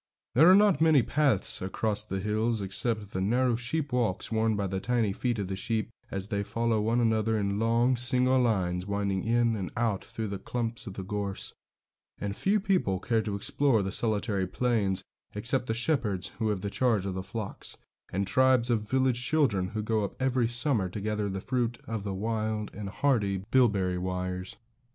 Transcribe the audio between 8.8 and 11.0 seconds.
winding in and out through the clumps of